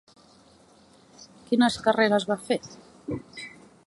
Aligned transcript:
Quines 1.49 1.77
carreres 1.89 2.25
va 2.31 2.39
fer? 2.47 2.59